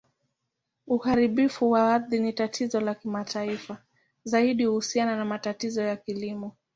[0.87, 3.77] Uharibifu wa ardhi ni tatizo la kimataifa,
[4.23, 6.55] zaidi kuhusiana na matumizi ya kilimo.